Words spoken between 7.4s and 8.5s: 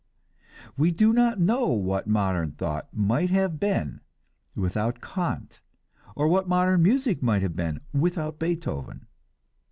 have been without